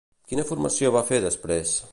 [0.31, 1.81] Quina formació va fer després?